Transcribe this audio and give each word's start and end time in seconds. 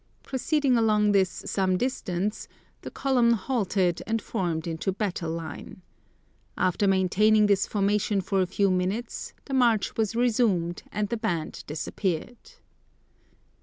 Proceeding 0.23 0.77
along 0.77 1.11
this 1.11 1.43
some 1.45 1.77
distance, 1.77 2.47
the 2.81 2.89
column 2.89 3.33
halted 3.33 4.01
and 4.07 4.19
formed 4.19 4.65
into 4.65 4.91
battle 4.91 5.29
line. 5.29 5.83
After 6.57 6.87
maintaining 6.87 7.45
this 7.45 7.67
formation 7.67 8.19
for 8.19 8.41
a 8.41 8.47
few 8.47 8.71
minutes, 8.71 9.35
the 9.45 9.53
march 9.53 9.95
was 9.97 10.15
resumed 10.15 10.81
and 10.91 11.09
the 11.09 11.17
band 11.17 11.63
disappeared. 11.67 12.53